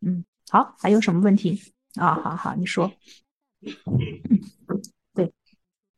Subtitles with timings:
[0.00, 1.60] 嗯，好，还有什么问题
[1.94, 2.14] 啊？
[2.14, 2.92] 好好，你说。
[5.14, 5.32] 对，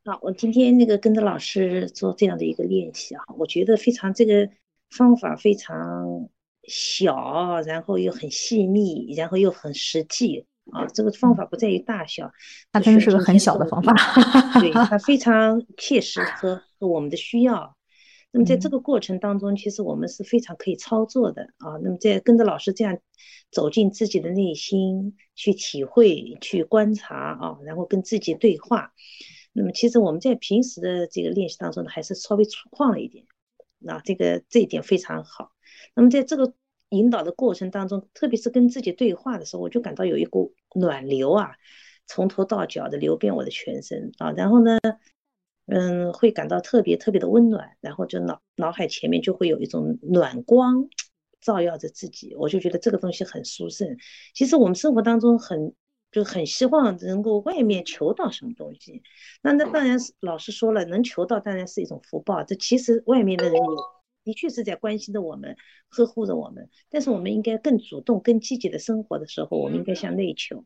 [0.04, 4.48] 好，我今天那个跟着老师做这样的一个练习啊，我觉得非常这个
[4.88, 6.28] 方法非常
[6.64, 10.86] 小，然后又很细腻，然后又很实际啊。
[10.86, 12.32] 这个方法不在于大小，
[12.72, 13.92] 它真的是个很小的方法，
[14.60, 17.76] 对，它非常切实和和我们的需要。
[18.32, 21.78] 那么在这个过程当中，其实我们是非常可以操作的啊。
[21.82, 22.96] 那么在跟着老师这样
[23.50, 28.92] 走进自己的内心，去体会、去观察啊，然后跟自己对话。
[29.52, 33.26] 那么其实我们在平时的这个练习当中呢，还是稍微粗犷了一点。
[33.80, 35.50] 那这个这一点非常好。
[35.96, 36.54] 那么在这个
[36.90, 41.56] 引导的过程当中，特别是跟自己对话的时候，我就感到有一股暖流啊，
[42.06, 44.30] 从头到脚的流遍我的全身啊。
[44.30, 44.78] 然后呢？
[45.72, 50.88] 嗯，会感到特别特别的温暖，然后就脑脑海前面就会有一种暖光
[51.40, 53.96] 照耀着自己，我就觉得这个东西很殊胜。
[54.34, 55.72] 其实我们生活当中很
[56.10, 59.02] 就很希望能够外面求到什么东西，
[59.42, 62.42] 那那当然是老师说了，能求到当然是一种福报。
[62.42, 63.60] 这其实外面的人也
[64.24, 65.56] 的确是在关心着我们，
[65.88, 70.64] 呵护着我们，但是我们应该更主动、更积极的生活的时候，我们应该向内求。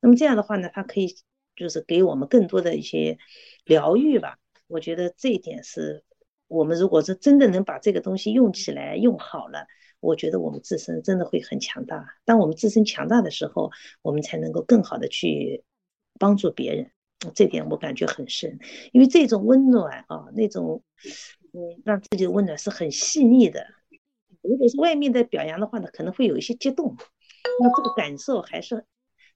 [0.00, 1.16] 那么这样的话呢，它可以。
[1.58, 3.16] 就是给我们更多的一些
[3.66, 6.04] 疗愈吧，我觉得这一点是
[6.46, 9.66] 我们如果是真的能把这个东西用起来用好了，
[9.98, 12.06] 我觉得我们自身真的会很强大。
[12.24, 13.72] 当我们自身强大的时候，
[14.02, 15.64] 我们才能够更好的去
[16.18, 16.90] 帮助别人。
[17.34, 18.58] 这点我感觉很深，
[18.92, 20.84] 因为这种温暖啊，那种
[21.52, 23.66] 嗯，让自己的温暖是很细腻的。
[24.42, 26.94] 如果是外面的表扬的话呢，可能会有一些激动，
[27.60, 28.84] 那这个感受还是。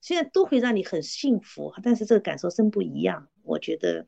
[0.01, 3.29] 虽然都会让你很幸福，但是这个感受真不一样。
[3.43, 4.07] 我觉得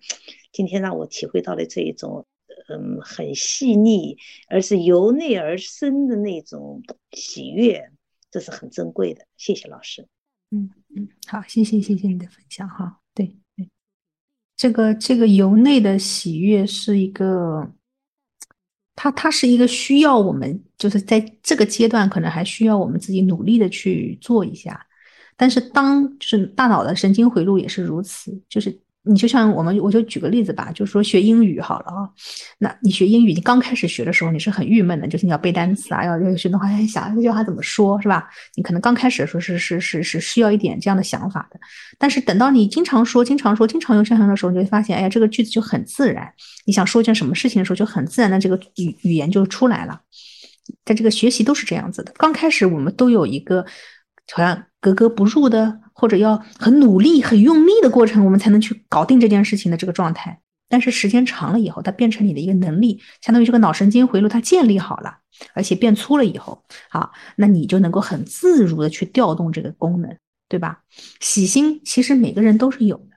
[0.52, 2.26] 今天让我体会到了这一种，
[2.68, 4.16] 嗯，很细腻，
[4.48, 7.90] 而是由内而生的那种喜悦，
[8.30, 9.26] 这是很珍贵的。
[9.36, 10.06] 谢谢老师。
[10.50, 13.00] 嗯嗯，好，谢谢谢谢你的分享哈。
[13.14, 13.68] 对对，
[14.56, 17.72] 这个这个由内的喜悦是一个，
[18.94, 24.86] 它它是一个需要我们就是在这个阶段可能还需要我们自己努力的去做一下。
[25.42, 28.72] 但是，当就是大脑的神经回路也是如此，就是
[29.02, 32.08] 你就像我们，我就举个例子吧，就是说学英语好了啊，
[32.58, 38.30] 那你学英语，你刚开始学的时候，你是很郁闷的，就是你要背单词啊，要要学的话，想这句话怎么说，是吧？
[38.54, 41.58] 你可能刚开始的时候是是是是需要一点这样的想法的。
[41.98, 46.32] 但是等到你经常说、经常说、经常用上的时候，你会发现，哎呀，这个句子就很自然。
[46.66, 50.00] 你想说一件什么事情的时候，就很自然的这个语语言就出来了。
[50.84, 53.66] 在这个学习都是这样子的，刚开始我们都有一个。
[54.34, 60.40] 好像格格不入的，或者要很努力、很用力的过程，我们才能去搞定这件事情的这个状态。
[60.68, 65.18] 但是时间长了以后，它变成你的一个能力，相当于这个脑神经回路它建立好了，
[65.54, 70.16] 而且变粗了以后，好，那你就能够很自如的去调动这个功能，
[70.48, 70.80] 对吧？
[71.20, 73.10] 喜心其实每个人都是有的，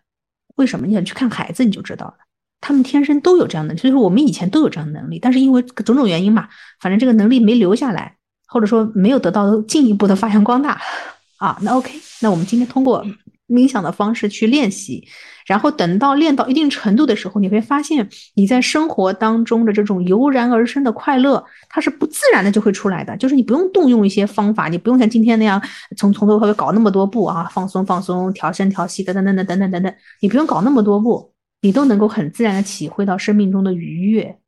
[0.58, 0.86] 为什么？
[0.86, 2.18] 你想去看孩子你就知道了，
[2.62, 6.48] 他们天生都有这样的，所以说我们以前都有这样的能力，但是因为种种原因嘛，
[6.80, 8.18] 反正这个能力没留下来。
[8.48, 10.80] 或者说没有得到进一步的发扬光大
[11.38, 11.92] 啊，那 OK，
[12.22, 13.06] 那我们今天通过
[13.48, 15.08] 冥想的方式去练习，
[15.46, 25.62] 然后等到练到一定程度的时候，你会发现你在生活当中的这种油然而生的快乐，它是不自然的就会出来的，就是你不用动用一些方法，你不用像今天那样
[25.98, 34.40] 从从头到尾搞那么多步啊，放松放松，调身调息等等等等等等等等，你不用搞那么多步，你都能够很自然的体会到生命中的愉悦。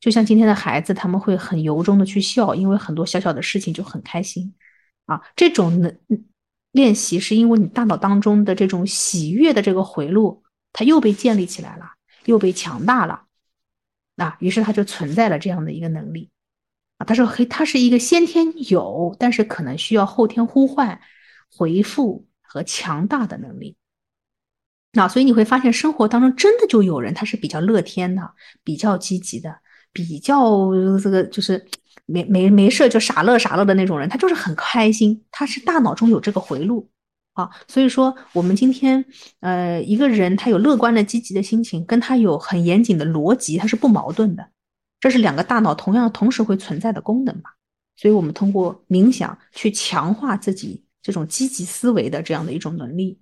[0.00, 4.52] 就像今天的孩子，他们会很由衷的去笑，因为很多小小的事情就很开心
[5.04, 5.20] 啊。
[5.36, 5.94] 这种的
[6.72, 10.42] 练习是因为你大脑当中的这种喜悦的这个回路，
[10.72, 11.92] 它又被建立起来了，
[12.26, 13.24] 又被强大了
[14.16, 14.36] 啊。
[14.40, 16.30] 于是它就存在了这样的一个能力
[16.98, 17.04] 啊。
[17.04, 21.00] 他说：“嘿，它是一个先天有，但是可能需要后天呼唤、
[21.50, 23.76] 回复和强大的能力。”
[24.92, 29.60] 那所以你会发现，生活当中真的就有人他是比较乐天的，比较积极的。
[29.92, 30.70] 比较
[31.02, 31.66] 这个就是
[32.06, 36.90] 没没没事就傻乐傻乐的那种人，他就是很开心，他是大脑中有这个回路
[37.34, 37.50] 啊。
[37.68, 39.04] 所以说，我们今天
[39.40, 44.50] 呃一个人他有乐观的积极的心情，跟他有很严谨的逻辑，他是不矛盾的。
[44.98, 47.54] 这是两个大脑同样同时会存在的功能吧？
[47.96, 53.18] 所以我们通过冥想去强化自己这种积极思维的这样的一种能力。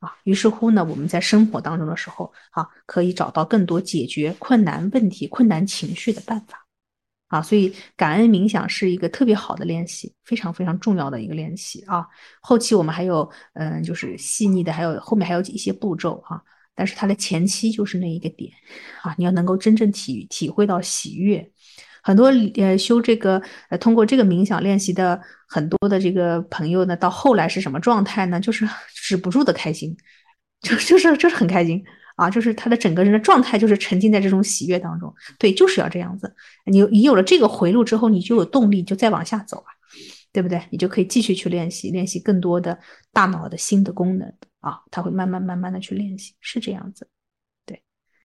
[0.00, 6.61] 啊，于是乎呢，我们在生活当中的时候，啊，可以找到更多解决困难问题、困难情绪的办法，
[7.32, 12.06] 啊，所以感恩冥想是一个特别好的练习，非常非常重要的一个练习啊。
[12.42, 16.42] 后期我们还有，嗯，就是细腻的，还有后面还有一些步骤哈，
[16.74, 18.52] 但是它的前期就是那一个点，
[19.00, 21.50] 啊，你要能够真正体体会到喜悦，
[22.02, 25.18] 很多呃修这个呃通过这个冥想练习的
[25.48, 28.38] 很多的这个朋友呢，到后来是什么状态呢？
[28.38, 29.96] 就是 止不住的开心，
[30.60, 31.82] 就就是就是很开心
[32.22, 35.12] 啊，就是他的整个人的状态就是沉浸在这种喜悦当中。
[35.38, 36.32] 对，就是要这样子。
[36.66, 39.70] 你你有了这个回路之后，你就有动力就再往下走啊，
[40.32, 40.62] 对不对？
[40.70, 42.78] 你就可以继续去练习，练习更多的
[43.12, 47.08] 大脑的新的功能啊，他会慢慢慢慢的去练习，是这样子。